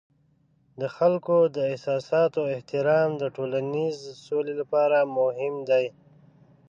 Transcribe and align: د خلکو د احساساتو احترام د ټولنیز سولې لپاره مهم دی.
د 0.79 0.81
خلکو 0.95 1.37
د 1.55 1.57
احساساتو 1.71 2.41
احترام 2.55 3.09
د 3.21 3.23
ټولنیز 3.35 3.97
سولې 4.25 4.53
لپاره 4.61 4.97
مهم 5.17 5.55
دی. 5.69 5.85